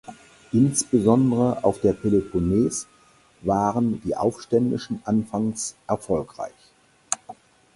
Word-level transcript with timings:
Insbesondere 0.51 1.63
auf 1.63 1.79
der 1.81 1.93
Peloponnes 1.93 2.87
waren 3.43 4.01
die 4.01 4.15
Aufständischen 4.15 4.99
anfangs 5.05 5.75
erfolgreich. 5.85 6.55